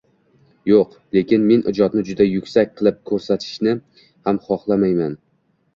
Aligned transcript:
–Yo‘q. 0.71 0.95
Lekin 1.17 1.45
men 1.51 1.61
ijodni 1.73 2.05
juda 2.09 2.27
yuksak 2.29 2.75
qilib 2.81 2.99
ko‘rsatishni 3.11 3.79
ham 4.27 4.43
xohlamayman. 4.49 5.17